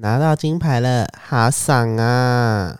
[0.00, 2.78] 拿到金牌了，好爽啊！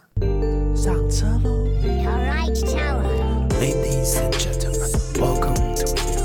[0.77, 4.89] 上车喽 Alright, Tower.，Ladies and gentlemen,
[5.19, 6.23] welcome to here,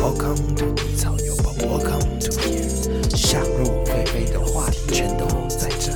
[0.00, 3.16] welcome to 低潮有宝，welcome to here。
[3.16, 5.92] 想入非非的话题全都在这，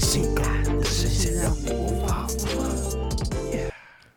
[0.00, 2.72] 性感的视线让你无法负荷。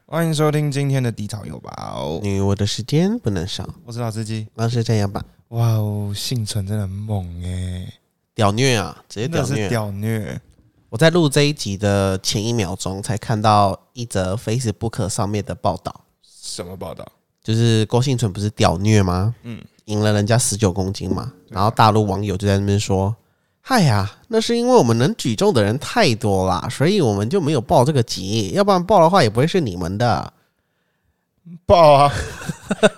[0.05, 4.47] 欢迎收听今天的低潮有宝，你我的时间不能少，我是老司机。
[4.55, 5.21] 那是这样吧？
[5.49, 7.91] 哇哦，幸存真的很猛哎，
[8.38, 10.19] 屌虐啊，直接真的是屌虐！
[10.19, 10.41] 屌虐。
[10.89, 17.04] 我在录这一集的前一秒钟才看到一则 Facebook 上面的报道，什么报道？
[17.43, 19.33] 就是郭幸存不是屌虐吗？
[19.41, 23.13] 嗯，赢了人家十九公斤嘛，然后大陆网友就在那边说
[23.60, 30.32] ：“嗨呀，那是因为我们能举重的人太多啦，所以我们就没有报这个级，要不然报的话也不会是你们的。
[31.65, 32.13] 报啊！”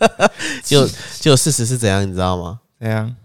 [0.66, 0.86] 就
[1.22, 2.60] 就事实是怎样，你知道吗？
[2.78, 3.16] 怎样？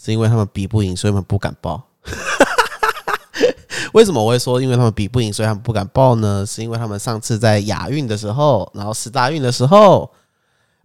[0.00, 1.82] 是因为他们比不赢，所以他们不敢报。
[3.94, 6.44] 为什么我会说因为他们比不赢，所以他们不敢报呢？
[6.46, 10.10] 是因为他们上次在亚运的时候，然后十大运的时候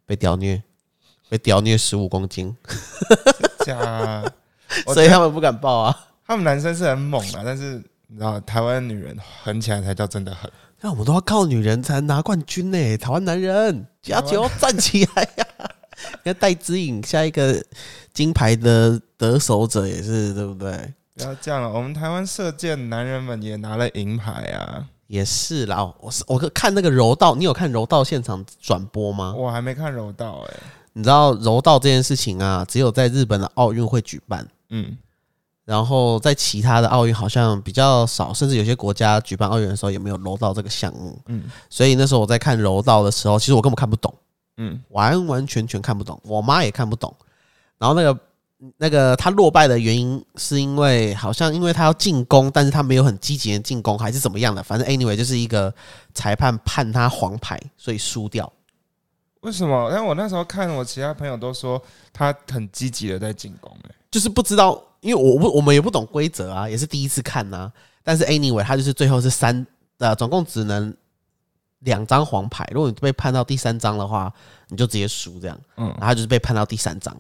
[0.06, 0.62] 被屌虐，
[1.30, 2.56] 被屌虐十五公斤，
[3.66, 4.24] 假？
[4.88, 5.96] 我所以他们不敢报啊。
[6.26, 10.50] 他们男生是很猛啊，但是你知道，台湾女人狠起来才叫真的狠。
[10.80, 15.83] 那我们都要靠女人才能拿冠军呢、台湾男人加油，站起来呀、你
[16.24, 17.64] 看戴资颖下一个
[18.14, 20.94] 金牌的得手者也是，对不对？
[21.16, 24.86] 不要这样了，我们台湾射箭男人们也拿了银牌啊！
[25.08, 29.34] 也是啦，我是我看那个柔道，你有看柔道现场转播吗？
[29.38, 30.54] 我还没看柔道哎、
[30.94, 34.98] 你知道柔道这件事情啊，只有在日本的奥运会举办，嗯，
[35.66, 41.16] 然后在其他的奥运好像比较少，甚至有些国家举办奥运的时候也没有柔道这个项目。
[41.28, 44.12] 嗯所以那时候我在看柔道的时候，其实我根本看不懂，
[44.58, 47.14] 嗯，完完全全看不懂，我妈也看不懂。
[47.78, 48.20] 然后那个
[48.78, 54.62] 那个他落败的原因是因为好像因为他要进攻，但是他没有很积极的进攻，还是怎么样的？
[54.64, 55.74] 反正 anyway 就是一个
[56.14, 58.52] 裁判判他黄牌，所以输掉。
[59.42, 59.90] 为什么？
[59.92, 61.82] 但我那时候看，我其他朋友都说
[62.14, 67.70] 他很积极的在进攻哎、就是不知道，因为我不我们也不懂规则啊，也是第一次看呐、
[68.04, 69.68] 但是 anyway，他就是最后是三
[69.98, 70.96] 呃，总共只能
[71.84, 72.68] 两张黄牌。
[72.74, 74.34] 如果你被判到第三张的话，
[74.70, 75.60] 你就直接输这样。
[75.78, 77.16] 嗯然后他就是被判到第三张，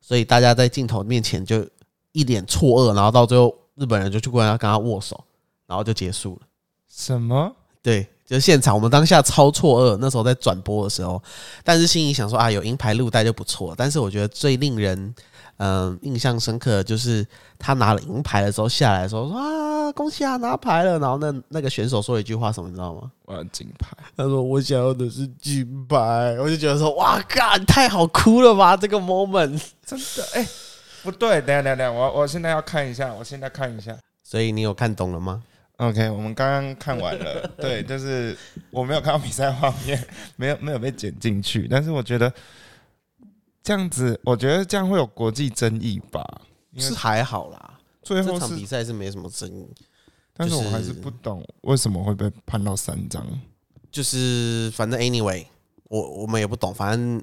[0.00, 1.66] 所以大家在镜头面前就
[2.12, 5.22] 一脸错愕，然后到最后日本人就去过来跟他握手，
[5.66, 6.46] 然后就结束了。
[6.88, 7.54] 什么？
[7.80, 9.96] 对，就是现场，我们当下超错愕。
[10.00, 11.22] 那时候在转播的时候，
[11.62, 13.74] 但是心里想说啊，有银牌入袋就不错。
[13.76, 15.14] 但是我觉得最令人
[15.58, 17.24] 嗯、印象深刻的就是
[17.58, 20.98] 他拿了银牌的时候下来的时候说啊，恭喜啊，拿牌了。
[20.98, 23.10] 然后那那个选手说了一句话什么，你知道吗？
[23.24, 23.96] 我要金牌！
[24.16, 26.36] 他说我想要的是金牌。
[26.40, 29.60] 我就觉得说哇，干太好哭了吧，这个 moment。
[29.84, 30.46] 真的哎、
[31.02, 33.96] 不对，等下等下等下，我我现在要看一下，我现在看一下。
[34.22, 35.42] 所以你有看懂了吗
[35.78, 38.36] ？OK，我们刚刚看完了， 对，就是
[38.70, 39.98] 我没有看到比赛画面，
[40.36, 42.30] 没有没有被剪进去，但是我觉得
[43.68, 46.40] 这样子，我觉得这样会有国际争议吧，
[46.78, 49.68] 是还好啦，最后场比，赛是没什么争议。
[50.32, 53.22] 但是我还是不懂为什么会被判到三张。
[53.90, 55.44] 就是反正 anyway，
[55.84, 57.22] 我我们也不懂，反正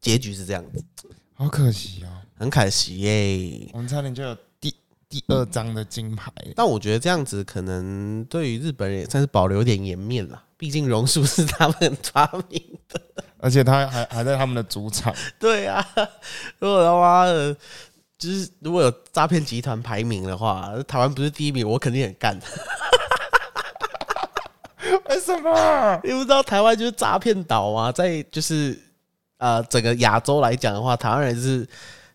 [0.00, 0.82] 结局是这样子，
[1.34, 2.08] 好可惜哦，
[2.38, 3.68] 很可惜耶。
[3.74, 4.34] 我们差点就有
[5.08, 6.32] 第第二张的金牌。
[6.54, 13.00] 但我觉得这样子可能对于日本人也算是保留点颜面了，毕竟榕树是他们发明的。
[13.40, 15.86] 而且他还还在他们的主场， 对啊，
[16.58, 17.56] 如果他妈的，
[18.18, 22.36] 就是如果有诈骗集团排名的话，台湾不是第一名，我肯定很干。
[25.08, 26.00] 为什么？
[26.02, 27.92] 你不知道台湾就是诈骗岛吗？
[27.92, 28.76] 在就是
[29.36, 31.64] 呃整个亚洲来讲的话，台湾人是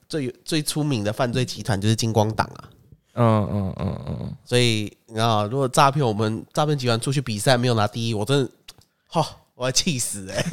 [0.09, 2.67] 最最出名的犯罪集团就是金光党啊。
[3.15, 8.51] 嗯嗯嗯嗯，所以你知道，如果诈骗我们诈骗集团出去比赛没有拿第一，我真的，
[9.07, 9.25] 哈、
[9.55, 10.45] 我要气死哎、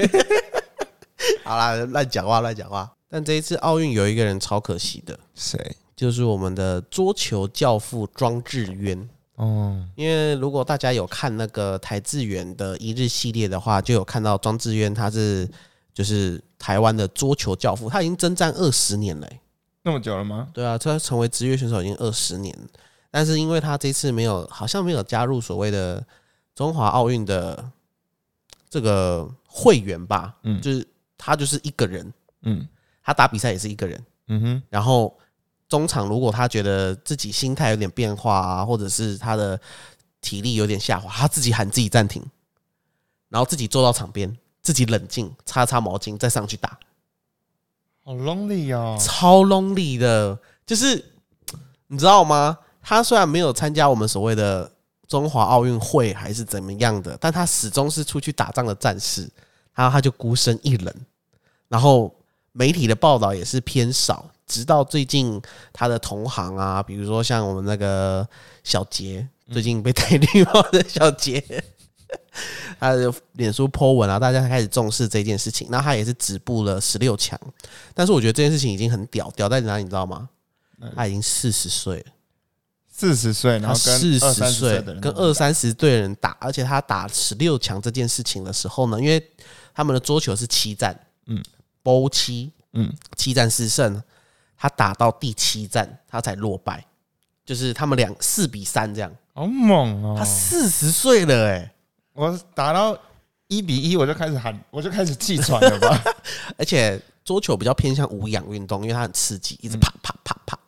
[1.43, 2.91] 好啦，乱讲话乱讲话。
[3.09, 5.76] 但这一次奥运有一个人超可惜的，谁？
[5.97, 9.09] 就是我们的桌球教父庄智渊。
[9.36, 15.48] 哦，因为如果大家有看那个台智远的一日系列的话，就有看到庄智渊他是
[15.95, 19.41] 就是台湾的桌球教父，他已经征战二十年了欸、
[19.82, 20.48] 那么久了吗？
[20.53, 22.56] 对啊，他成为职业选手已经二十年，
[23.10, 26.04] 但是因为他这次没有，好像没有加入所谓的
[26.54, 27.71] 中华奥运的
[28.68, 30.60] 这个会员吧，嗯。
[30.60, 30.86] 就是
[31.16, 32.12] 他就是一个人，
[32.42, 32.68] 嗯。
[33.03, 35.18] 他打比赛也是一个人，嗯哼，然后
[35.68, 39.59] 中场如果他觉得自己心态有点变化啊，或者是他的
[40.21, 42.22] 体力有点下滑，他自己喊自己暂停，
[43.28, 46.78] 然后自己坐到场边，自己冷静，擦擦毛巾，再上去打。
[48.10, 48.97] 好 lonely 哦。
[48.98, 50.36] 超 lonely 的，
[50.66, 51.04] 就是
[51.86, 52.59] 你知道吗？
[52.83, 54.68] 他虽然没有参加我们所谓的
[55.07, 59.30] 中华奥运会还是怎么样的，但他始终是出去打仗的战士，
[59.74, 61.07] 然后他就孤身一人，
[61.68, 62.12] 然后
[62.51, 65.41] 媒体的报道也是偏少，直到最近
[65.72, 68.27] 他的同行啊，比如说像我们那个
[68.65, 71.63] 小杰，最近被戴绿帽的小杰。
[72.80, 75.68] 他的脸书 po 文啊，大家开始重视这件事情。
[75.71, 77.38] 那他也是止步了十六强，
[77.94, 80.28] 但是我觉得这件事情已经很屌，屌在哪里你知道吗？
[80.97, 82.06] 他已经四十岁了，
[82.91, 89.22] 四十岁，然他后四跟二三十岁的人跟二三十岁的人打，而且他打十六强这件事情的时候呢，因为
[89.74, 91.44] 他们的桌球是七战，嗯嗯，
[91.82, 94.03] 波七，嗯七战四胜，
[94.56, 96.82] 他打到第七战他才落败，
[97.44, 99.12] 就是他们两四比三这样。
[99.34, 100.15] 好猛哦！
[100.18, 101.72] 他四十岁了哎、
[102.20, 102.96] 我打到
[103.46, 106.02] 一比一，我就开始喊，我就开始气喘了吧？
[106.58, 110.58] 而且桌球比较偏向无氧运动，因为它很刺激，一直啪啪啪啪。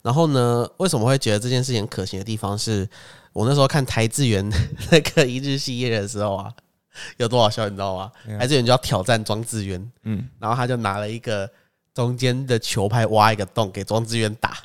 [0.00, 2.88] 然后呢，为什么会觉得这件事情可行的地方是，
[3.34, 4.50] 我那时候看台志源
[4.90, 6.50] 那个一日系列的时候啊，
[7.18, 8.10] 有多好笑，你知道吗？
[8.38, 11.50] 台志源就要挑战庄智渊，嗯，然后他就拿了一个
[11.92, 14.56] 中间的球拍挖一个洞给庄智渊打，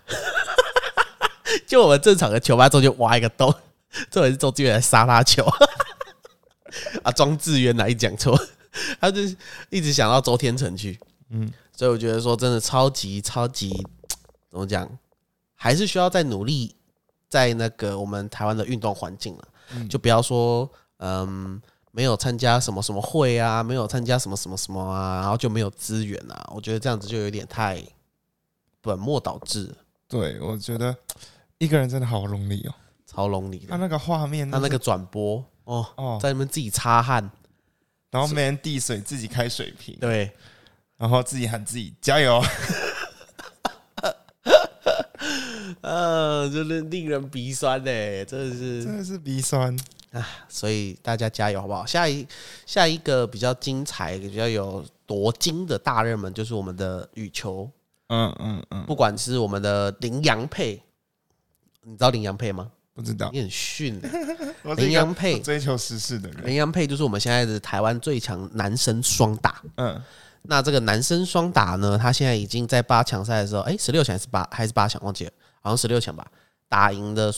[1.67, 3.53] 就我们正常的球拍中间挖一个洞，
[4.09, 5.45] 这也是周志远来杀他球
[7.03, 8.37] 啊，庄志渊哪一讲错？
[8.99, 9.21] 他就
[9.69, 10.99] 一直想到周天成去，
[11.29, 13.69] 嗯嗯，所以我觉得说真的超级超级
[14.49, 14.89] 怎么讲，
[15.53, 16.75] 还是需要再努力
[17.29, 19.47] 在那个我们台湾的运动环境了，
[19.87, 20.67] 就不要说
[20.97, 21.61] 嗯
[21.91, 27.83] 没有参加什么什么会啊，没有参加什么什么什么啊，然后就没有资源啊，我觉得这样子就有点太
[28.81, 29.71] 本末倒置，
[30.07, 30.95] 对，我觉得
[31.59, 32.73] 一个人真的好 lonely 哦。
[33.05, 33.67] 超 lonely 的。
[33.67, 37.31] 他那个画面，他那个转播哦，哦，在那边自己擦汗，
[38.12, 40.31] 然后没人递水，自己开水瓶，对。
[40.95, 42.42] 然后自己喊自己加油。
[45.81, 49.75] 呃， 就是令人鼻酸呢，真的是真的是鼻酸
[50.12, 50.25] 啊。
[50.48, 51.86] 所以大家加油好不好？
[51.86, 52.25] 下一
[52.66, 57.69] 下一个比较精彩、比较有夺金的大热门，就是我们的羽球，
[58.07, 60.81] 嗯嗯嗯，不管是我们的羚羊配，
[61.81, 62.71] 你知道羚羊配吗？
[62.94, 63.30] 不知道。
[63.34, 64.10] 你很逊欸
[64.63, 66.45] 我是一个羚羊配追求时事的人。
[66.45, 69.62] 羚羊配就是我们现在的台湾最强男生双打。
[69.75, 70.01] 嗯，
[70.44, 75.31] 那这个男生双打呢，他现在已经在八强赛的时候，哎，十六强还是八还是八强，忘记了，
[75.62, 76.25] 好像十六强吧，
[76.69, 77.34] 打赢的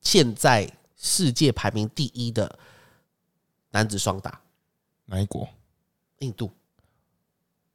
[0.00, 2.58] 现在世界排名第一的
[3.70, 4.40] 男子双打，
[5.06, 5.48] 哪一国？
[6.20, 6.50] 印度，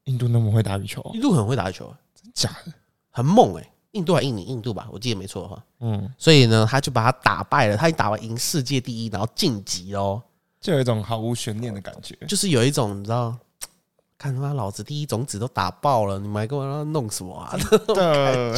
[0.06, 1.12] 印度那么会打羽球哦？
[1.14, 2.74] 印度很会打羽球，真假的？
[3.12, 10.22] 很猛哎、印度还印尼，印度吧，我记得没错的话，嗯，所以呢，他就把他打败了，他一打完赢世界第一，然后晋级哦，
[10.62, 12.16] 就有一种毫无悬念的感觉。
[12.28, 13.38] 就是有一种你知道。
[14.20, 17.58] 看他妈，老子第一种子都打爆了，你们还跟我弄什么啊？
[17.88, 18.54] 的，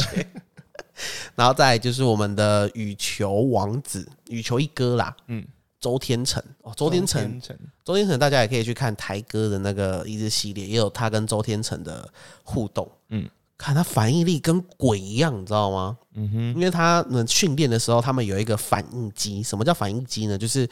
[1.36, 5.46] 然后再来就是我们的羽球王子，羽球一哥啦，嗯，
[5.78, 6.42] 周天成。
[6.62, 12.12] 哦，周天成，成，周天成，大家也可以去看台哥的那个一日系列，也有他跟周天成的
[12.42, 13.30] 互动，嗯，
[13.62, 15.96] 看他反应力跟鬼一样，你知道吗？
[16.14, 19.42] 嗯哼，因为他们训练的时候，他们有一个反应机。
[19.42, 20.36] 什么叫反应机呢？
[20.36, 20.68] 就是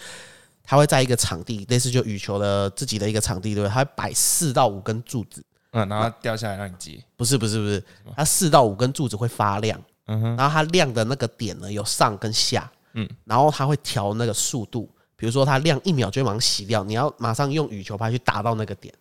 [0.64, 3.72] 他会在一个场地，类似就羽球的自己的一个场地，对不对？
[3.72, 7.02] 他会摆四到五根柱子，嗯，然后掉下来让你接。
[7.16, 7.84] 不是不是不是，
[8.16, 18.92] 他四到五根柱子会发亮，嗯哼，然后它亮的那个点呢有上跟下，嗯嗯，然后它会调那个速度，比如说它亮一秒就会马上洗掉，你要马上用羽球拍去打到那个点，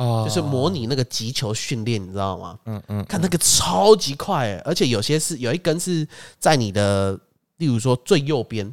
[0.00, 2.58] 哦就是模拟那个击球训练，你知道吗？
[2.64, 7.12] 嗯嗯，看那个超级快、欸，而且有些是有一根是在你的，
[7.58, 8.64] 例如说最右边，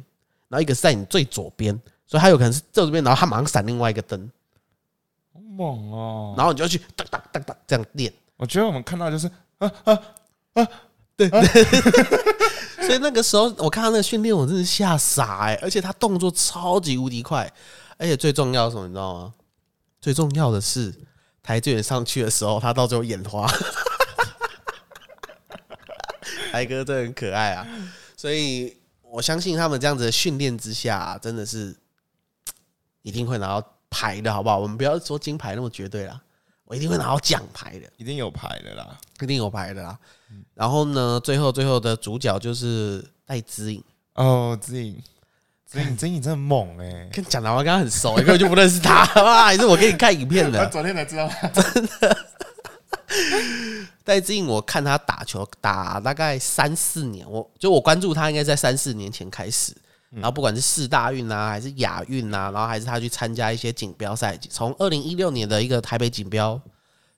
[0.48, 4.30] 然后一个是在你最左边，所以它有可能是这边，然后它马上闪另外一个灯，
[5.34, 6.34] 好猛哦。
[6.36, 8.10] 然后你就要去哒哒哒哒这样练。
[8.38, 10.02] 我觉得我们看到就是啊啊
[10.54, 10.68] 啊，
[11.14, 11.28] 对
[12.86, 17.52] 所以那个时候我看到那个训练，我真是吓傻哎、而且他动作超级无敌快，
[17.98, 19.34] 而且最重要的是什么，你知道吗？
[20.00, 20.94] 最重要的是
[21.48, 23.50] 台志远上去的时候，他到最后眼花，
[26.52, 27.66] 台哥真的很可爱啊，
[28.18, 31.74] 所以我相信他们这样子的训练之下、真的是
[33.00, 34.58] 一定会拿到牌的，好不好？
[34.58, 36.20] 我们不要说金牌那么绝对啦，
[36.66, 37.90] 我一定会拿到奖牌的。
[37.96, 38.98] 一定有牌的啦。
[39.22, 39.98] 一定有牌的啦。
[40.52, 43.82] 然后呢，最后最后的主角就是戴资颖，
[44.16, 45.02] 哦，子颖，
[45.68, 47.06] 子颖，真颖真的猛哎！
[47.12, 49.44] 跟蒋达湾刚刚很熟，根本就不认识他， 哇！
[49.44, 50.66] 还是我给你看影片我的。
[50.68, 52.26] 昨天才知道，真的
[54.02, 59.74] 戴志颖， 我看他打球打大概三四年，我就我关注他应该在三四年前开始。
[60.10, 66.58] 然后不管是四大运啊，还是亚运啊，然后还是他去参加一些锦标赛，从二零一六年的一个台北锦标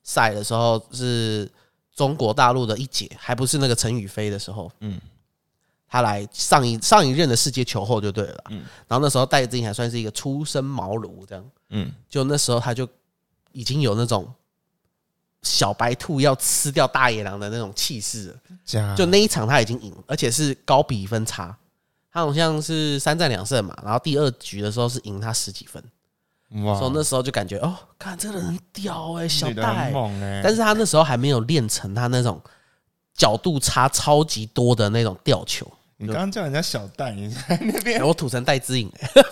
[0.03, 1.49] 赛的时候，是
[1.95, 4.99] 中国大陆的一姐，还不是那个陈宇飞的时候，嗯，
[5.91, 8.43] 他来上一上一任的世界球后就对了。
[8.49, 8.63] 嗯。
[8.87, 12.87] 然后那时候戴资颖还算是一个初生茅庐，这样，嗯，就那时候他就
[13.51, 14.25] 已经有那种
[15.41, 18.95] 小白兔要吃掉大野狼的那种气势了。
[18.95, 21.53] 就那一场他已经赢，而且是高比分差，
[22.09, 25.83] 他好像是三战两胜嘛，然后第二局的时候是赢他十几分，
[26.63, 26.79] 哇。
[26.79, 32.41] 所以那时候就感觉哦，看这个人很屌哎、小戴，猛哎，但是他那时候还没有练成他那种
[33.13, 35.69] 角度差超级多的那种吊球。
[36.01, 39.23] 你刚刚叫人家小戴，你在那边欸我土城戴之颖、 欸，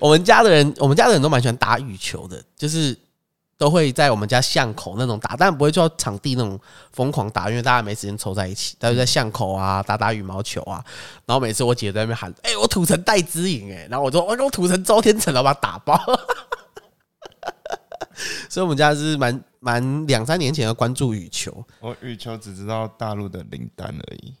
[0.00, 2.96] 我们家的人，我们家的人都蛮喜欢打羽球的，就是
[3.58, 6.58] 都会在我们家巷口那种打，但不会就场地那种
[6.92, 10.82] 疯狂打，因为大家没时间凑在一起，大家就在巷口啊打打羽毛球啊。
[11.26, 16.00] 然后每次我姐在那边喊：“哎、我土城戴之颖哎！”然后我说：“我我土城周天成了，把他打爆。”
[18.48, 24.34] 所以我们家是蛮蛮两三年前要关注羽球，我羽球只知道大陆的林丹而已。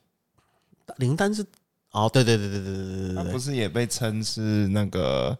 [0.96, 1.44] 林丹是
[1.90, 5.36] 哦，对对对对对对对对，他不是也被称是那个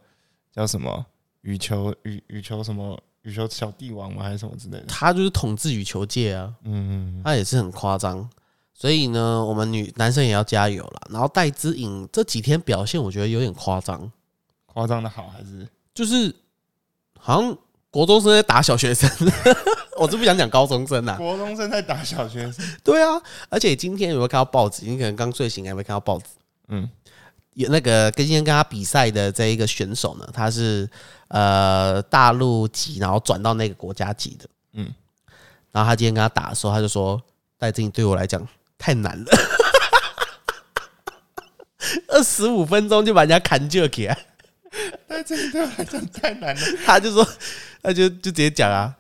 [0.53, 1.05] 叫什么
[1.41, 4.23] 羽球羽羽球什么羽球小帝王吗？
[4.23, 4.85] 还是什么之类？
[4.87, 8.29] 他就是统治羽球界啊，嗯嗯，他也是很夸张。
[8.75, 11.09] 所以呢，我们女男生也要加油了。
[11.11, 14.13] 然后戴之颖这几天表现，我觉得有点夸张，
[14.67, 16.35] 夸张的好还是就是
[17.19, 17.57] 好像。
[17.91, 19.11] 国中生在打小学生，
[19.97, 21.17] 我是不想讲高中生啊。
[21.17, 22.65] 国中生在打小学生？
[22.85, 24.85] 对啊，而且今天有没有看到报纸？
[24.85, 26.27] 你可能刚睡醒，还没看到报纸。
[26.69, 26.89] 嗯，
[27.55, 30.89] 有那个跟今天跟他比赛的这一个选手呢，他是
[31.29, 34.45] 呃大陆籍，然后转到那个国家级的。
[34.75, 34.95] 嗯嗯，
[35.73, 37.21] 然后他今天跟他打的时候，他就说
[37.57, 39.31] 戴资颖对我来讲太难了，
[42.09, 44.27] 二十五分钟就把人家砍就起来。
[45.29, 46.63] 但这个对我来讲太难了。
[46.85, 47.27] 他就说，
[47.83, 48.95] 他就就直接讲啊，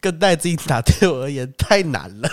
[0.00, 2.28] 跟戴资颖打对我而言太难了。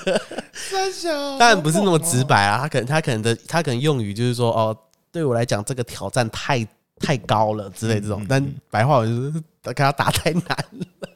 [0.53, 4.77] 三小，当然不是那么直白啊，他可能他可能的他可能用语就是说，哦，
[5.11, 6.65] 对我来讲这个挑战太
[6.99, 9.31] 太高了之类这种，但白话我就是
[9.63, 11.09] 跟他打太难了。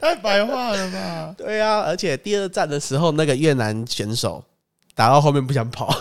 [0.00, 1.34] 太白话了吧？
[1.36, 4.42] 对啊，而且第二站的时候，那个越南选手
[4.94, 5.94] 打到后面不想跑，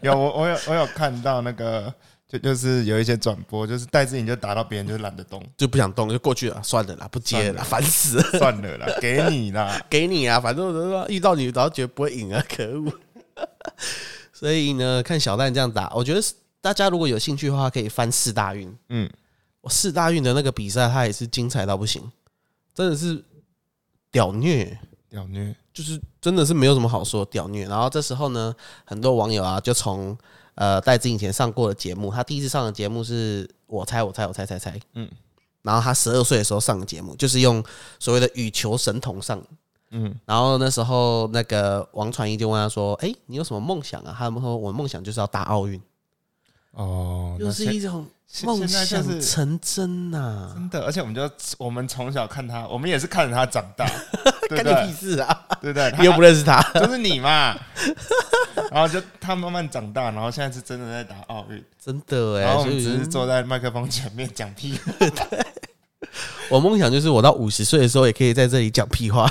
[0.00, 1.92] 有我我有我有看到那个，
[2.34, 9.80] 就就是有一些转播，就是戴志颖就打到别人就懒得动，就不想动，就过去了，算了啦，不接了啦，烦死了，算了啦，给你啦。
[9.88, 12.92] 给你啊，反正我都说遇到你，然后觉得不会赢啊，可恶。
[14.32, 16.20] 所以呢，看小蛋这样打，我觉得
[16.60, 18.76] 大家如果有兴趣的话，可以翻四大运。
[18.88, 19.08] 嗯，
[19.60, 22.02] 我四大运的那个比赛，它也是精彩到不行，
[22.74, 23.22] 真的是
[24.10, 24.76] 屌虐，
[25.08, 27.68] 屌虐，就是真的是没有什么好说，屌虐。
[27.68, 28.52] 然后这时候呢，
[28.84, 30.18] 很多网友啊，就从
[30.54, 35.06] 呃戴志颖以前上过的节目，他第一次上的节目是我猜我猜我猜猜猜，嗯。
[35.06, 35.10] 嗯，
[35.62, 37.64] 然后他十二岁的时候上的节目，就是用
[37.98, 39.42] 所谓的羽球神童上。
[39.96, 45.80] 嗯，然后那时候那个王传一就问他说：“哎、你有什么梦想啊？”他们说：“我梦想就是要打奥运，
[46.72, 48.04] 哦，就是一种
[48.42, 53.86] 梦想是成真呐、真的，而且我们就我们从小看他，我们也是看着他长大，
[54.50, 54.98] 对不干你屁？
[54.98, 55.46] 事啊！
[55.60, 55.90] 对不对？
[55.92, 57.56] 他你又不认识他， 就是你嘛。
[58.70, 64.92] 然后就他慢慢长大，然后现在是真的在打奥运，真的哎、然后我们只是坐在麦克风前面讲屁话。
[66.50, 69.30] 我梦想就是我到五十岁的时候也可以在这里讲屁话，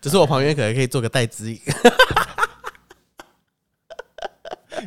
[0.00, 1.60] 只是我旁边可能可以做个代指引。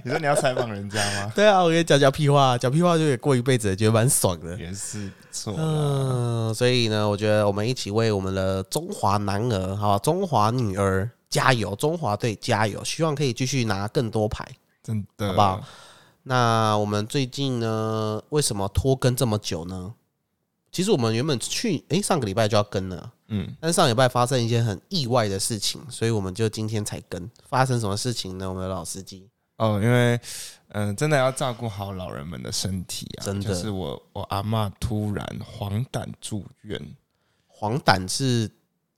[0.04, 1.32] 你说你要采访人家吗？
[1.36, 4.58] 对啊，我可以讲讲屁话，讲屁话就可以过一辈子，觉得蛮爽的。
[4.58, 5.60] 也是不错啦。
[5.62, 14.48] 嗯，所以呢，我觉得我们一起为我们的中华男儿、哈中华女儿加油，中华队加油，希望可以继续拿更多牌。
[14.84, 15.64] 真的，好不好？
[16.24, 19.94] 那我们最近呢，为什么拖更这么久呢？
[20.72, 27.30] 其实我们原本去诶、上个礼拜就要更了，嗯，但是上礼拜发生一件很意外的事情，所以我们就今天才更。
[27.50, 28.48] 发生什么事情呢？
[28.48, 29.28] 我们的老司机
[29.62, 30.20] 哦，因为
[30.70, 33.22] 嗯、呃真的要照顾好老人们的身体啊。
[33.24, 36.82] 真的就是我我阿嬷突然黄疸住院，
[37.48, 38.50] 黄疸是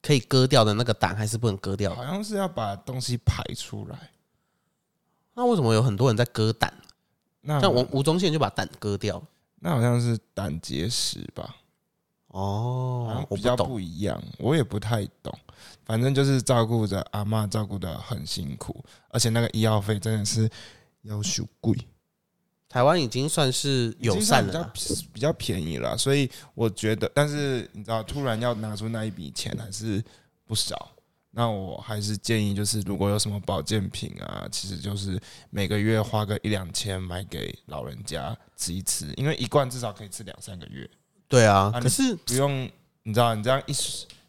[0.02, 1.96] 可以割掉的那个胆，还是不能割掉的？
[1.98, 4.12] 好像是要把东西排出来。
[5.34, 6.74] 那为什么有很多人在割胆？
[7.42, 9.22] 那像吴吴宗宪就把胆割掉。
[9.60, 11.56] 那好像是胆结石吧？
[12.34, 15.32] 好哦我，比较不一样，我也不太懂。
[15.86, 20.50] 反正就是照顾着阿嬷，照顾的很辛苦，而且那个医药费真的是
[21.04, 21.78] 要求贵。
[22.68, 30.04] 台湾已经算是友善了，比较比较便宜了，所以我觉得，但是你知道，突然要拿出那一笔钱还是
[30.46, 30.90] 不少。
[31.36, 40.90] 那我还是建议，就是如果有什么保健品啊，其实就是每个月花个一两千买给老人家吃一吃，因为一罐至少可以吃两三个月，
[41.28, 41.72] 对啊。
[41.74, 42.70] 啊可是不用
[43.04, 43.74] 你知道，你这样一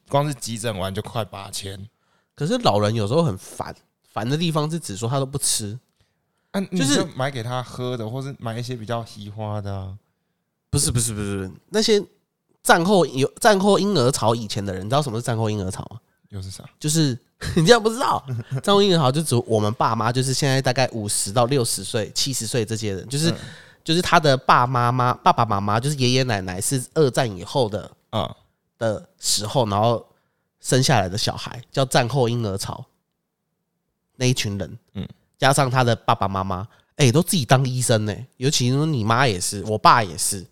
[0.09, 1.89] 光是急诊完就快八千。
[2.35, 3.75] 可是老人有时候很烦，
[4.13, 5.79] 烦的地方是指说他都不吃，
[6.51, 9.97] 啊，就是就买给他喝的，或是买一些比较稀花的啊。
[10.71, 12.03] 不是不是不是不是那些
[12.63, 16.01] 战后有战后婴儿潮以前的人，你知道什么是战后婴儿潮吗？
[16.31, 16.65] 又是啥？
[16.81, 17.17] 就是
[17.55, 18.25] 你这样不知道，
[18.61, 23.37] 战后婴儿潮就指我们爸妈，就是现在大概五十到六十岁、七十岁这些人，就是、嗯
[23.85, 28.35] 就是他的爸妈妈、爸爸妈妈，就是爷爷奶奶是二战以后的啊，
[28.79, 30.05] 的时候，然后
[30.61, 32.85] 生下来的小孩叫战后婴儿潮，
[34.17, 35.05] 那一群人，嗯。
[35.05, 40.47] 嗯，加上他的爸爸妈妈，哎、都自己当医生呢、尤其是你妈也是，我爸也是，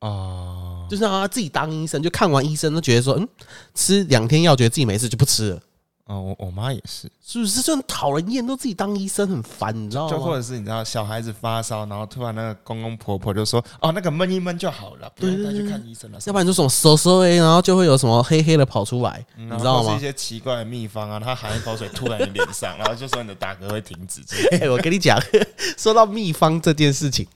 [0.00, 3.26] 啊，就是让他自己当医生，就看完医生都觉得说，嗯，
[3.72, 5.62] 吃两天药觉得自己没事就不吃了，
[6.06, 7.62] 哦，我我妈也是，是不是？
[7.62, 10.34] 就很讨人厌，都自己当医生很烦，你知道就或？
[10.34, 20.00] 者是你知道小孩子发烧，然后突然那个公公婆婆就说：“哦，那个闷一闷就好了，不用再去看医生了。”要不然就什么收收哎，然后就会有什么黑黑的跑出来，嗯你知道吗是一？
[20.00, 24.66] 些奇怪的秘方啊，他含一口水吐在你脸上， 然后就说你的打嗝会停止之类的。
[24.66, 25.16] 哎、 我跟你讲，
[25.78, 27.26] 说到秘方这件事情，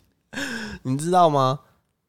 [0.83, 1.61] 你知道吗？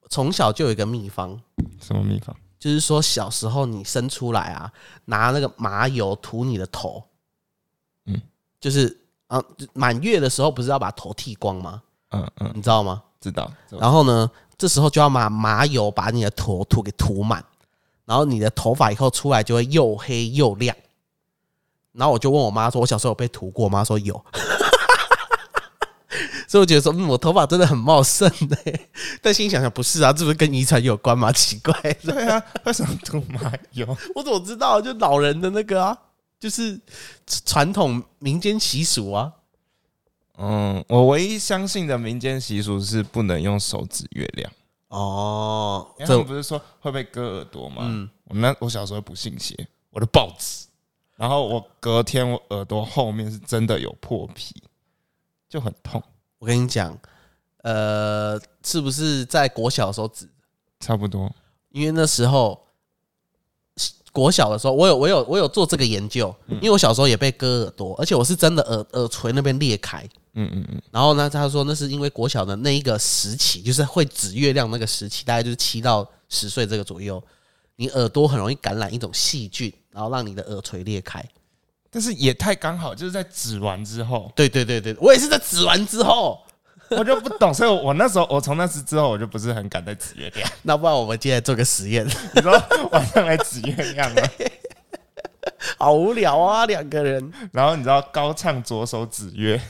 [0.09, 1.39] 从小就有一个秘方，
[1.79, 2.35] 什么秘方？
[2.67, 4.69] 就是说小时候你生出来啊，
[5.05, 7.01] 拿那个麻油涂你的头，
[8.07, 8.21] 嗯嗯，
[8.59, 11.81] 就是啊，满月的时候不是要把头剃光吗？
[12.09, 13.01] 嗯嗯，你知道吗？
[13.21, 13.49] 知道。
[13.69, 17.41] 然后呢，这时候就要把麻油把你的头涂给涂满，
[18.03, 20.75] 然后你的头发以后出来就会又黑又亮。
[21.93, 24.13] 然后我就问我妈说：“我小时候有被涂过吗？”说有。
[26.47, 28.57] 所以我觉得说，嗯，我头发真的很茂盛的、
[29.21, 31.31] 但心里想想，不是啊，这不是跟遗传有关吗？
[31.33, 31.73] 奇怪，
[32.03, 33.85] 对啊，为什么涂麻油？
[34.15, 34.81] 我怎么知道？
[34.81, 35.97] 就老人的那个啊，
[36.39, 36.79] 就是
[37.45, 39.33] 传统民间习俗啊。
[40.39, 44.51] 嗯，我唯一相信的民间习俗是不能用手指月亮，
[44.89, 47.77] 哦，这不是说会被割耳朵吗？
[47.81, 49.55] 嗯我那我小时候不信邪，
[49.89, 50.67] 我的报纸，
[51.15, 54.53] 然后我隔天我耳朵后面是真的有破皮，
[55.49, 56.01] 就很痛，
[56.39, 56.97] 我跟你讲，
[57.63, 60.29] 呃，是不是在国小的时候指？
[60.79, 61.33] 差不多。
[61.69, 62.67] 因为那时候
[64.11, 70.03] 国小的时候，我有我有我有做这个研究，因为我小时候也被割耳朵，而且我是真的耳耳垂那边裂开。
[70.33, 77.23] 嗯嗯嗯，然后呢，他说那是因为国小的那一个时期，就是会指月亮那个时期，大概就是七到十岁这个左右，
[77.75, 81.23] 你耳朵很容易感染一种细菌，然后让你的耳垂裂开。
[81.89, 86.39] 但是也太刚好，就是在指完之后，对对对对，我也是在指完之后。
[86.89, 90.49] 我就不懂，所以我那时候我从那次之后，我就不是很敢再指月亮。
[90.63, 92.49] 那不然我们今天来做个实验，你说
[92.93, 94.21] 晚上来指月亮吗？
[95.77, 97.29] 好无聊啊，两个人。
[97.51, 99.61] 然后你知道高唱左手指月，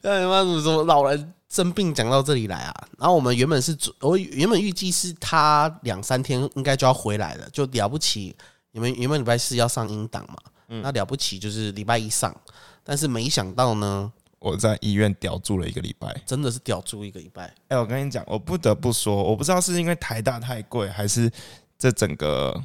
[0.00, 2.86] 那 你妈怎么怎么老人生病讲到这里来啊？
[3.00, 8.36] 然后我们原本是准我原本预计是他两三天应该就要回来了，就了不起。
[8.72, 10.36] 你们原本礼拜四要上英档嘛？
[10.68, 12.34] 嗯那了不起就是礼拜一上，
[12.82, 16.18] 但是没想到呢，我在医院吊住了一个礼拜。
[16.26, 17.54] 真的是吊住一个礼拜。
[17.68, 21.30] 哎、我跟你讲，我不得不说，我不知道是因为台大太贵，还是
[21.78, 22.58] 这整个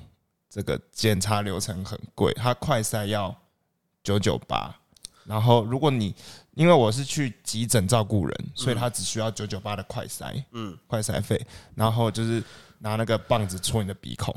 [0.50, 3.36] 这个检查流程很贵，它快筛要
[4.02, 4.74] 九九八，
[5.26, 6.16] 然后如果你
[6.54, 12.42] 因为我是去急诊照顾人，所以他只需要九九八的快筛，嗯，快筛费，然后就是
[12.80, 14.34] 拿那个棒子戳你的鼻孔，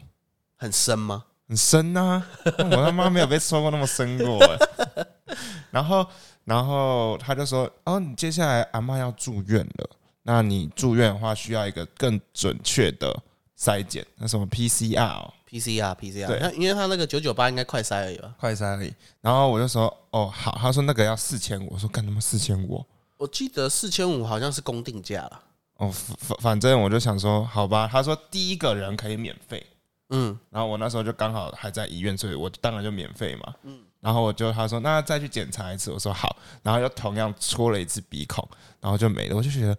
[0.56, 1.24] 很深吗？
[1.51, 2.25] 很深呐、
[2.71, 5.07] 我他妈没有被戳过那么深过、欸。
[5.73, 6.07] 然后，
[6.45, 9.91] 然后他就说：“哦，你接下来阿妈要住院了，
[10.23, 13.13] 那你住院的话需要一个更准确的
[13.59, 18.33] 筛检，那什么 PCR 哦，PCR PCR，对那因为他那个九九八应该快筛而已吧？
[18.39, 22.87] 快筛而已。”然后我就说：“哦，好。”他说那个要四千五，我说干他妈四千五。
[23.17, 25.43] 我记得四千五好像是公定价了。
[25.79, 27.89] 哦，反反反正我就想说，好吧。
[27.91, 29.67] 他说第一个人可以免费，
[30.11, 33.55] 嗯，然后我那时候就刚好还在医院，所以我当然就免费嘛。
[33.64, 38.49] 嗯然后我就他说那再去检查一次，我说好，然后又同样戳了一次鼻孔，
[38.81, 39.37] 然后就没了。
[39.37, 39.77] 我就觉得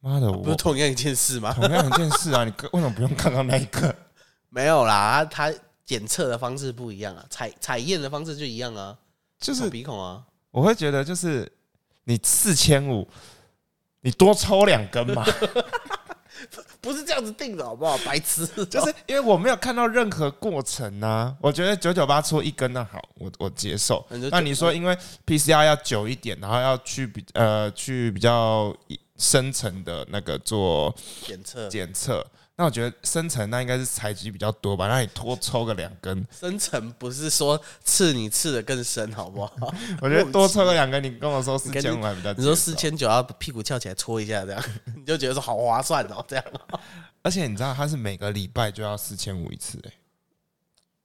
[0.00, 1.54] 妈的，不是我同样一件事吗？
[1.54, 3.96] 同样一件事啊，你为什么不用刚刚那一个？
[4.50, 8.94] 没有啦，他他检测的方式不一样啊，采采验的方式就一样啊，
[9.40, 10.22] 就是戳鼻孔啊。
[10.50, 11.50] 我会觉得就是
[12.04, 13.08] 你四千五，
[14.02, 15.24] 你多抽两根嘛，
[16.80, 17.96] 不是这样子定的好不好？
[18.04, 21.34] 白痴， 就是因为我没有看到任何过程啊。
[21.40, 24.30] 我觉得九九八出一根那好，我我接受那你就。
[24.30, 28.74] 那你说因为 PCR 要久一点，然后要去比呃去比较
[29.18, 30.94] 深层的那个做
[31.26, 32.26] 检测检测，
[32.62, 36.24] 那我觉得深层那应该是采集比较多吧，那你多抽个两根。
[36.30, 39.74] 深层不是说刺你刺的更深好不好？
[40.00, 42.32] 我觉得多抽个两根，你跟我说四千五还比较。
[42.34, 46.44] 你说四，千九要屁股翘起来搓一下，这样你就觉得说好划算哦，这样。
[47.22, 49.92] 而且你知道它是每个礼拜就要四千五一次、欸，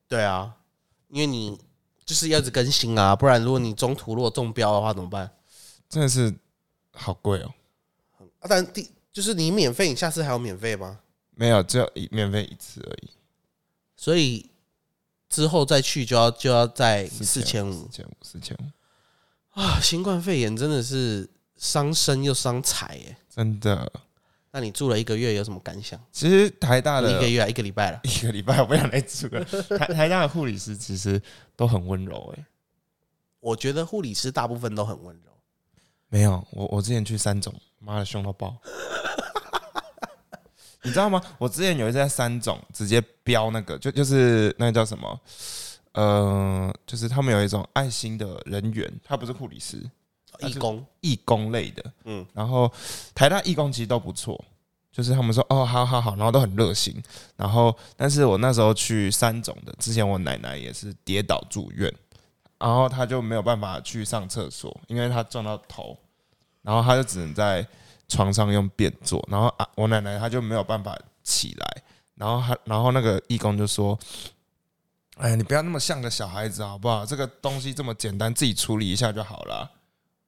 [0.08, 0.54] 对啊，
[1.08, 1.60] 因为你
[2.06, 5.28] 就是要一直更新啊，不然如果你中途如果中标的话怎么办？
[5.90, 6.32] 真的是
[6.94, 7.52] 好贵哦。
[8.42, 11.00] 啊，但第就是你免费，你下次还有免费吗？
[11.40, 13.12] 没有，只有一免费一次而已，
[13.96, 14.50] 所以
[15.30, 19.80] 之后再去就要就要在四千五四千五，四千五，啊！
[19.80, 23.16] 新冠肺炎真的是伤身又伤财耶。
[23.30, 23.92] 真的。
[24.50, 26.04] 那你住了一个月有什么感想？
[26.12, 28.00] 其实台大的一个月啊，一个礼拜了。
[28.06, 29.46] 一个礼拜我不想再住了。
[29.78, 31.22] 台台大的护理师其实
[31.56, 32.44] 都很温柔哎、
[33.40, 35.32] 我觉得护理师大部分都很温柔。
[36.10, 38.58] 没有，我我之前去三种，妈的凶到爆。
[40.84, 41.22] 你知道吗？
[41.38, 45.20] 我之前有一次在三种直接标那个，就就是那个叫什么？
[45.94, 49.78] 呃，就是他们有一种爱心的人员，他不是护理师，
[50.42, 52.72] 义工，义工类的，嗯嗯，然后
[53.16, 54.40] 台大义工其实都不错，
[54.92, 57.02] 就是他们说哦，好好好，然后都很热心，
[57.36, 61.92] 然后但是我那时候去三种的，之前我奶奶也是跌倒住院，
[62.60, 65.98] 然后她就没有办法去上厕所，因为她撞到头，
[66.62, 67.68] 然后她就只能在
[68.08, 71.84] 床上用便座，然后啊，我奶奶她就没有办法起来，
[72.16, 73.98] 然后她然后那个义工就说。
[75.20, 77.04] 哎，你不要那么像个小孩子好不好？
[77.04, 79.68] 这个东西这么简单，自己处理一下就好了。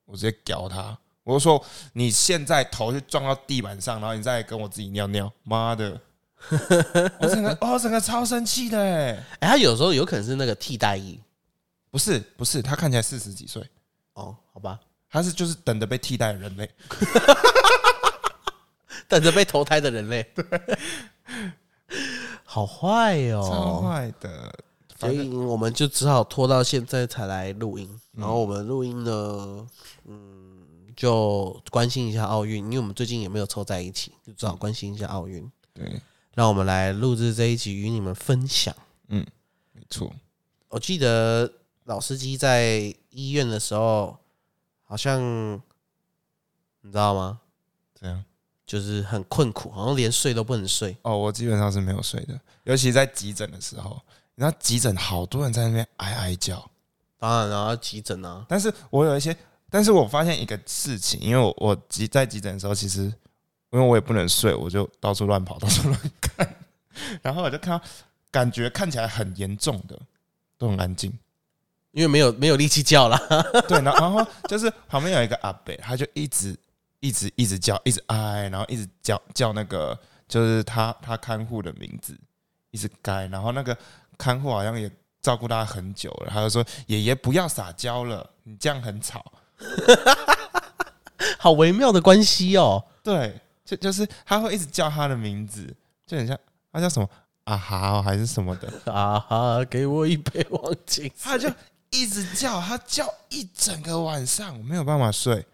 [0.06, 1.64] 我直接屌他，我就说
[1.94, 6.02] 你现在头就撞到地板上，然后你再跟我自己尿尿，妈的！
[7.20, 11.20] 我整个哦，整个超生气的哎，哎、他有时候有可能是那个替代役
[11.92, 13.64] 不是不是，他看起来四十几岁，
[14.14, 16.70] 哦，好吧，他是就是等着被替代的人类。
[19.08, 20.46] 等着被投胎的人类，对，
[22.46, 23.82] 好坏超哦。
[23.84, 24.30] 坏的，
[25.00, 27.90] 所反正以我们就只好拖到现在才来录音。
[28.12, 29.68] 然后我们录音呢，
[30.06, 35.52] 嗯，就关心一下奥运，因为我们最近也没有凑在一起，就只好关心一下奥运。
[35.74, 36.00] 对，
[36.36, 38.76] 让我们来录制这一集与你们分享。
[39.08, 39.26] 嗯
[39.74, 40.14] 没错，
[40.68, 41.52] 我记得
[41.86, 44.16] 老司机在医院的时候，
[44.90, 45.22] 好像
[46.82, 47.40] 你知道吗？
[47.94, 48.26] 这样？
[48.66, 50.98] 就是很困苦，好像连睡都不能睡。
[51.04, 54.02] 哦，我基本上是没有睡的，尤其在急诊的时候，
[54.34, 56.70] 你知道急诊好多人在那边哀哀叫，
[57.20, 59.36] 当然，然后急诊啊，但是我有一些，
[59.70, 63.02] 但是我发现一个事情，因为我我急在急诊的时候，其实
[63.70, 66.56] 因为我也不能睡，我就到处乱跑，到处乱看，
[67.22, 67.86] 然后我就看到
[68.32, 70.00] 感觉看起来很严重的
[70.58, 71.12] 都很安静，
[71.92, 73.18] 因为没有没有力气叫了。
[73.68, 76.56] 对，然后然后就是旁边有一个阿伯，他就一直
[77.00, 79.98] 一直一直叫，一直哀，然后一直叫叫那个
[80.28, 82.18] 就是他他看护的名字，
[82.72, 83.76] 一直该，然后那个
[84.18, 84.90] 看护好像也
[85.22, 89.26] 照顾他很久了，他就说爷爷不要撒娇了，你这样很吵。
[91.38, 92.84] 好微妙的关系哦。
[93.04, 95.76] 对，就就是他会一直叫他的名字，
[96.06, 96.38] 就很像
[96.72, 97.10] 他叫什么
[97.44, 101.50] 啊哈、哦、还是什么的， 啊哈，给我一杯忘情他就
[101.92, 105.46] 一直叫，他叫一整个晚上，我没有办法睡。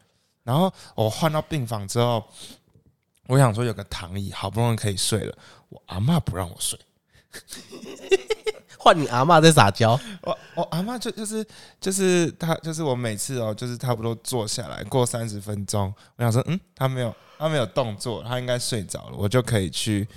[0.44, 2.24] 然后我换到病房之后，
[3.28, 5.36] 我想说有个躺椅，好不容易可以睡了，
[5.70, 6.80] 我阿嬷不让我睡，
[8.78, 11.44] 换你阿嬷在撒娇，我我阿嬷就就是
[11.82, 20.08] 就是他就是我每次哦，就是差不多坐下来过三十分钟，我想说嗯，他没有他没有动作，他应该睡着了，我就可以去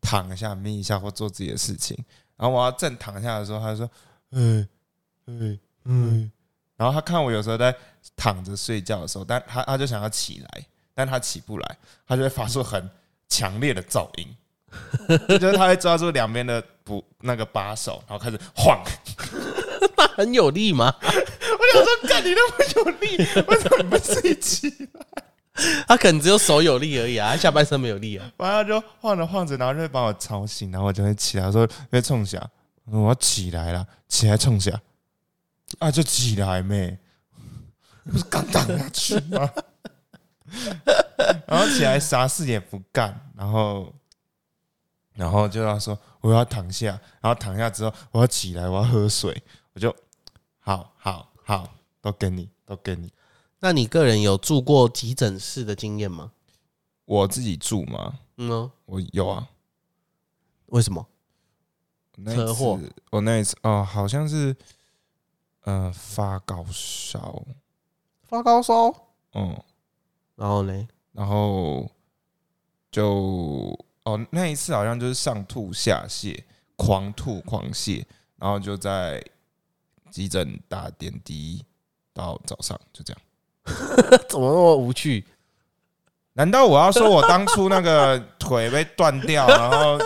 [0.00, 1.98] 躺一下、眯一下或做自己的事情。
[2.36, 3.90] 然后我要正躺下的时候，他就说
[4.30, 4.68] 嗯
[5.26, 6.30] 嗯嗯，
[6.76, 7.74] 然后他看我有时候在
[8.16, 12.88] 躺着睡觉的时候，但他他就想要起来，但他起不来，他就会发出很
[13.28, 14.28] 强烈的噪音。
[15.38, 18.82] 就是他会抓住两边的不那个把手，然后开始晃，
[19.96, 20.92] 那很有力吗？
[21.00, 25.24] 我想说，干你那么有力，为什么你不自己起来？
[25.86, 28.28] 他可能只有手有力而已啊，他下半身没有力啊。
[28.38, 32.44] 完了就晃着晃着，然后就会把我吵醒，然后我就会起来说：“别冲下，
[32.86, 34.72] 我要起来了，起来冲下。”
[35.78, 36.98] 啊，就起来没？
[38.04, 39.50] 不是刚躺下去吗？
[41.46, 43.92] 然后起来啥事也不干，然后
[45.14, 49.94] 然后就要说我要躺下，然后躺下之后我要起来，我要喝水，我就
[50.60, 53.12] 好好好，都给你，都给你。
[53.60, 56.32] 那你个人有住过急诊室的经验吗？
[57.06, 58.18] 我自己住吗？
[58.36, 59.48] 嗯哦，我有啊，
[60.66, 61.06] 为什么？
[62.26, 64.54] 车祸次，我那一次哦，好像是
[65.64, 67.42] 呃发高烧，
[68.22, 68.94] 发高烧，
[69.34, 69.62] 嗯，
[70.36, 70.88] 然后呢？
[71.12, 71.90] 然后
[72.90, 76.42] 就哦那一次好像就是上吐下泻，
[76.76, 78.04] 狂吐狂泻，
[78.36, 79.24] 然后就在
[80.10, 81.64] 急诊打点滴
[82.12, 83.22] 到早上，就这样。
[84.28, 85.24] 怎么那么无趣？
[86.34, 89.96] 难道我要说我当初那个腿被断掉，然后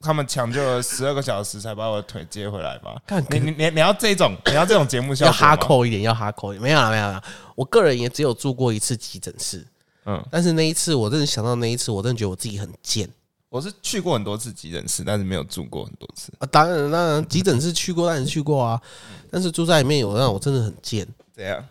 [0.00, 2.96] 他们抢救了十二个小时才把我的腿接回来吧？
[3.06, 6.62] 干你你你你要这种你要这种节目效要果吗哈扣一点，要哈扣一点。
[6.62, 7.22] 没有啦，没有啦。
[7.54, 9.66] 我个人也只有住过一次急诊室，
[10.04, 13.08] 嗯，但是那一次我真的想到那一次，我真的觉得我自己很贱
[13.48, 16.32] 我是去过很多次急诊室，但是没有住过很多次。
[16.38, 16.46] 啊。
[16.50, 18.80] 当然，当然，急诊室去过，当然去过啊。
[19.30, 21.06] 但是住在里面有让我真的很贱。
[21.32, 21.64] 怎样？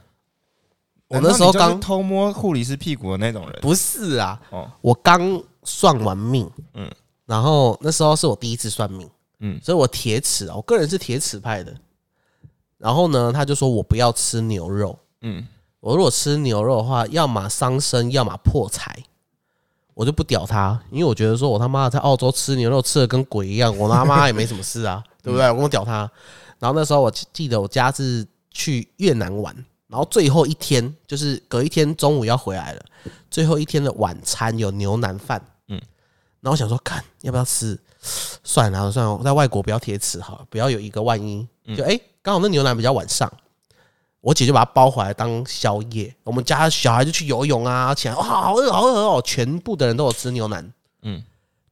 [1.08, 3.60] 我那时候难道你就是刚偷摸护理师屁股的那种人。
[3.62, 6.92] 不是啊，哦，我刚算完命，嗯嗯，
[7.28, 9.06] 然后那时候是我第一次算命，
[9.40, 11.72] 嗯嗯，所以我铁齿啊，我个人是铁齿派的。
[12.80, 15.46] 然后呢，他就说我不要吃牛肉，嗯，
[15.80, 19.04] 我如果吃牛肉的话，要么伤身，要么破财。
[19.94, 25.48] 我就不屌他，因为我觉得说我他妈的在澳洲吃牛肉吃的跟鬼一样，我他妈也没什么事啊， 对不对？
[25.48, 26.10] 我跟我屌他。
[26.60, 29.56] 然后那时候我记记得我家是去越南玩，
[29.88, 32.86] 然后最后一天就是隔一天中午要回来了，
[33.32, 35.44] 最后一天的晚餐有牛腩饭，
[36.41, 37.78] 然后我想说，看要不要吃？
[38.43, 41.45] 算了算了，我在外国不要铁齿好了，不要有一个万一。
[41.76, 43.30] 就哎，刚、好那牛奶比较晚上，
[44.21, 46.15] 我姐就把它包回来当宵夜。
[46.23, 49.21] 我们家小孩就去游泳啊，起来哇，好饿好饿哦！
[49.26, 50.63] 全部的人都有吃牛腩，
[51.02, 51.23] 嗯嗯，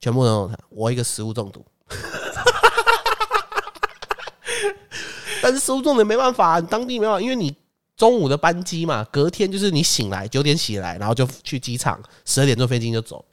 [0.01, 0.57] 全部都有吃。
[0.69, 1.65] 我一个食物中毒，
[5.41, 7.55] 但是食物中毒没办法，你当地没办法，因为你
[7.95, 13.23] 中午的班机嘛，隔天就是你醒来九点起来，然后就去机场，十二点坐飞机就走。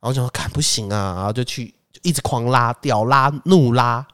[0.00, 4.06] 然后我想说，看不行啊，然后就去就一直狂拉吊拉怒拉，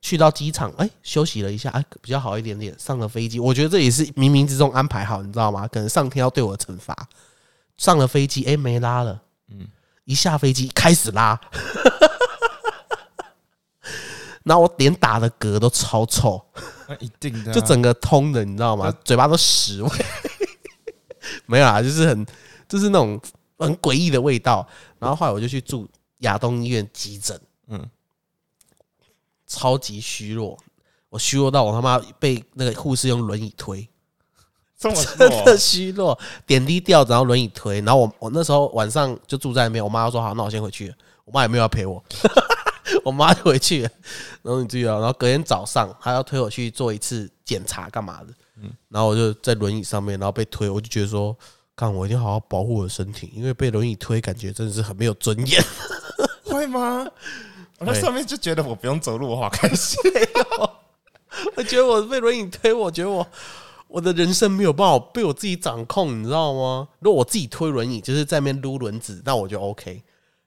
[0.00, 2.76] 去到机场，哎、休息了一下，哎、比较好一点点。
[2.78, 5.68] 上了飞机，我觉得这也是冥冥之中安排好，你知道吗？
[5.68, 7.08] 可能上天要对我的惩罚。
[7.76, 9.68] 上了飞机，哎、没拉了，嗯，
[10.04, 11.40] 一下飞机开始拉，
[14.42, 16.44] 然后我脸打的嗝都超臭，
[16.88, 18.92] 那一定的啊、就整个通的，你知道吗？
[19.04, 19.90] 嘴巴都屎味，
[21.46, 22.26] 没有啊，就是很
[22.68, 23.20] 就是那种
[23.66, 24.66] 很诡异的味道。
[24.98, 27.90] 然后后来我就去住亚东医院急诊，嗯嗯，
[29.46, 30.58] 超级虚弱，
[31.08, 33.88] 我虚弱到我他妈被那个护士用轮椅推，
[34.78, 37.80] 这么真的 虚弱，点滴吊着，然后轮椅推。
[37.82, 40.94] 然后我我那时候晚上就住在那边，我妈说好，那我先回去了。
[41.24, 42.02] 我妈也没有要陪我，
[43.04, 43.90] 我妈就回去了。
[44.40, 48.32] 然后你注意啊，然后隔天早上她要推我去做一次检查，干嘛的？
[48.60, 51.36] 嗯然后我就在轮椅上面，然后被推，我就觉得说，
[51.78, 55.62] 看我一定要好好保护我的身体，因为被轮椅推，感觉真的是很没有尊严。
[56.44, 57.06] 会吗？
[57.78, 59.96] 我在上面就觉得我不用走路，我好开心。
[61.54, 63.24] 我觉得我被轮椅推，我觉得我
[63.86, 66.88] 我的人生没有办法被我自己掌控，你知道吗？
[66.98, 70.02] 如果我自己推轮椅，就是在那边撸轮子，那我就 OK。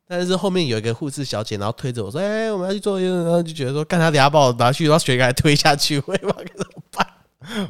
[0.06, 7.08] 但是后面有一个护士小姐，然后推着我说：“哎、我们要去做一个。”然后就觉得说：“干他等下把我拿去，然后血给他推下去，我也不知道该怎么办。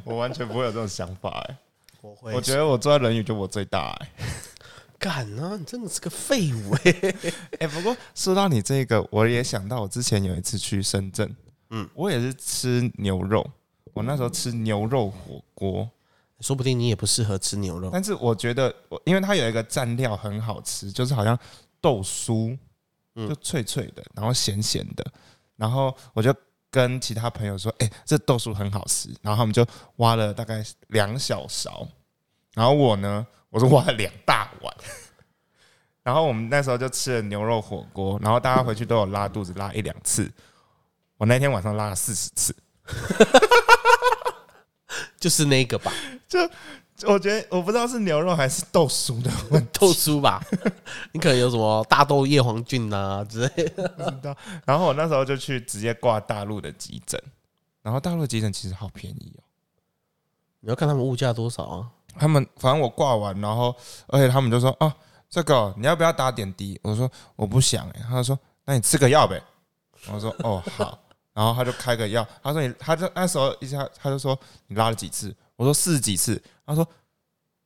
[0.04, 1.58] 我完全不会有这种想法哎、”
[2.02, 4.10] 我会，我觉得我坐在轮椅就我最大哎、
[4.98, 7.16] 敢啊，你真的是个废物哎、
[7.62, 11.28] 哎、不过说到你这个，我也想到我之前有一次去深圳，
[11.70, 11.84] 嗯。
[11.84, 13.50] 嗯，我也是吃牛肉，
[13.94, 15.90] 我那时候吃牛肉火锅，
[16.40, 17.90] 说不定你也不适合吃牛肉。
[17.94, 21.38] 但是我觉得我因为它有一个蘸料很好吃，就是好像
[21.80, 22.58] 豆酥，
[23.16, 23.30] 嗯。
[23.30, 25.06] 就脆脆的，然后咸咸的，
[25.56, 26.36] 然后我就
[26.72, 29.64] 跟其他朋友说，哎、这豆酥很好吃，然后他们就
[29.98, 31.88] 挖了大概两小勺，
[32.54, 34.74] 然后我呢，我是挖了两大碗。
[36.02, 40.32] 然后我们那时候就吃了牛肉火锅，然后大家回去都有拉肚子，拉一两次。
[41.18, 42.56] 我那天晚上拉了四十次，
[45.20, 45.94] 就是那个吧，
[47.08, 50.44] 我觉得我不知道是牛肉还是豆酥的问题， 豆酥吧，
[51.14, 53.88] 你可能有什么大豆叶黄菌啊之类的。
[53.90, 54.36] 不知道。
[54.66, 57.22] 然后我那时候就去直接挂大陆的急诊，
[57.82, 59.44] 然后大陆的急诊其实好便宜哦。
[60.60, 61.90] 你要看他们物价多少啊？
[62.20, 63.76] 他们反正我挂完，然后
[64.08, 64.94] 而且他们就说啊，
[65.30, 66.80] 这个你要不要打点滴？
[66.84, 69.42] 我说我不想哎、他就说那你吃个药呗。
[70.12, 71.00] 我说哦好，
[71.34, 74.38] 然后他就开个药，他说你他就那时候一下他就说
[74.68, 75.34] 你拉了几次？
[75.62, 76.84] 我说四十几次，他说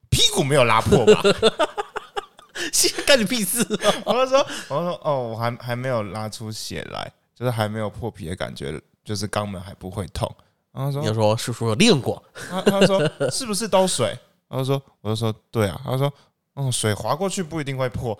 [0.10, 1.22] 屁股没有拉破吧？
[3.08, 3.94] 干你屁事啊！
[4.06, 10.30] 我就说我就说哦我还还没有拉出血来，就是还没有破皮的感觉，就是肛门还不会痛。
[10.74, 13.00] 然后他说你要说叔叔有练过，他他说
[13.32, 14.08] 是不是都水？
[14.50, 15.80] 然后说我就说对啊。
[15.86, 16.12] 他说
[16.56, 18.18] 嗯，水滑过去不一定会破。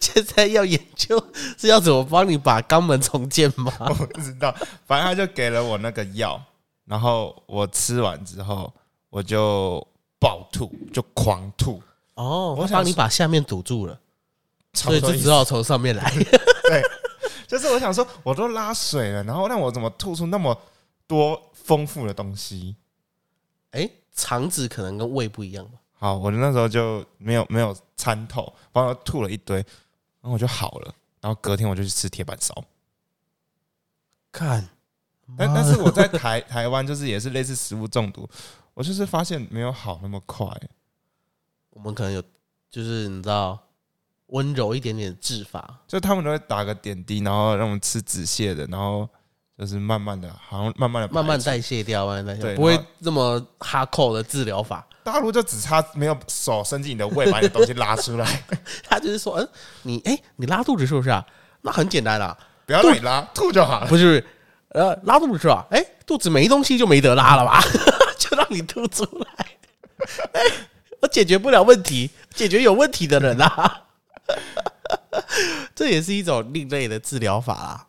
[0.00, 1.22] 现在要研究
[1.58, 3.72] 是要怎么帮你把肛门重建吗？
[3.88, 4.54] 我不知道，
[4.86, 6.40] 反正他就给了我那个药，
[6.84, 8.72] 然后我吃完之后
[9.10, 9.86] 我就
[10.18, 11.82] 暴吐，就狂吐，
[12.14, 13.98] 哦，我想你把下面堵住了，
[14.74, 16.10] 所以就只好从上面来。
[16.68, 16.82] 对，
[17.46, 20.56] 就是我想说我都拉水了，然后让我怎么吐出那么
[21.06, 22.76] 多丰富的东西？
[23.70, 25.78] 哎，肠子可能跟胃不一样吧？
[25.94, 29.56] 好，我那时候就没有没有参透，帮我吐了一堆，
[30.20, 30.94] 然后我就好了。
[31.20, 32.52] 然后隔天我就去吃铁板烧。
[34.32, 34.68] 看，
[35.38, 38.28] 但但是我在 台台湾就是也是类似食物中毒，
[38.74, 40.46] 我就是发现没有好那么快。
[41.70, 42.22] 我们可能有，
[42.70, 43.58] 就是你知道，
[44.26, 49.08] 温柔一点点的治法，就他们都会打个点滴，然后让我们吃止泻的，然后
[49.58, 54.86] 就是慢慢的，好像慢慢的慢慢代谢掉，慢慢代谢，对不会这么哈扣的治疗法。
[55.04, 58.42] 大陆就只差没有手伸进你的胃，把你的东西拉出来，
[58.88, 59.48] 他就是说，嗯，
[59.82, 61.26] 你哎、你拉肚子是不是啊？
[61.62, 63.86] 那很简单啦、不要让你拉，吐就好了。
[63.86, 64.24] 不是，
[64.74, 65.66] 呃，拉肚子是吧？
[65.70, 67.60] 哎、肚子没东西就没得拉了吧？
[68.18, 69.46] 就让你吐出来。
[70.32, 70.40] 哎、
[71.00, 73.82] 我解决不了问题，解决有问题的人啊。
[75.74, 77.86] 这也是一种另类的治疗法啦。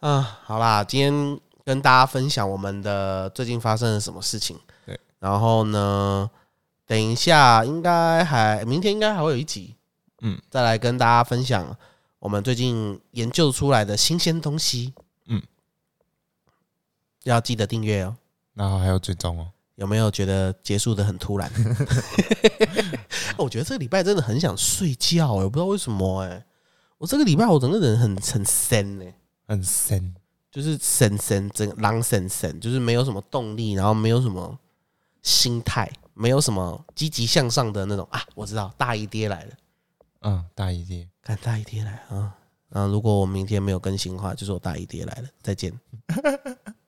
[0.00, 4.58] 嗯、好啦，今天跟大家分享我们的最近发生了什么事情。
[4.86, 6.28] 对，然后呢，
[6.86, 9.76] 等一下应该还明天应该还会有一集，
[10.22, 11.76] 嗯，再来跟大家分享
[12.18, 14.92] 我们最近研究出来的新鲜东西。
[17.24, 18.16] 嗯，要记得订阅哦。
[18.54, 21.50] 然后还有追踪哦，有没有觉得结束的很突然？
[23.38, 26.44] 我觉得这个礼拜真的很想睡觉、欸，我不知道为什么哎、
[26.98, 29.04] 我这个礼拜我整个人很很深呢、
[29.46, 30.14] 很深。
[30.50, 34.58] 就是神神整个狼神神，就是没有什么动力，然后没有什么
[35.22, 38.20] 心态，没有什么积极向上的那种啊。
[38.34, 39.52] 我知道大姨爹来了，
[40.22, 41.08] 嗯，大姨爹。
[41.22, 42.36] 看大姨爹来了啊！
[42.70, 45.72] 啊，如果我明天没有更新的话，就是我大姨爹来了，再见。